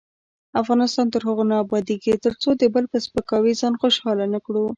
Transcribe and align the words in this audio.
افغانستان 0.61 1.05
تر 1.13 1.21
هغو 1.27 1.43
نه 1.51 1.55
ابادیږي، 1.63 2.13
ترڅو 2.25 2.49
د 2.55 2.63
بل 2.73 2.85
په 2.91 2.97
سپکاوي 3.05 3.53
ځان 3.61 3.73
خوشحاله 3.81 4.25
نکړو. 4.35 4.65